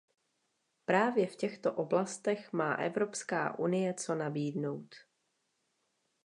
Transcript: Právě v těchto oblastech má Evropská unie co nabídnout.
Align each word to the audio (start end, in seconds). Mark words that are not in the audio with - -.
Právě 0.85 1.27
v 1.27 1.35
těchto 1.35 1.73
oblastech 1.73 2.53
má 2.53 2.73
Evropská 2.75 3.59
unie 3.59 3.93
co 3.93 4.15
nabídnout. 4.15 4.95